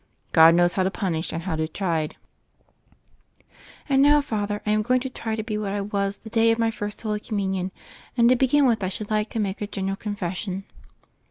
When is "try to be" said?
5.13-5.59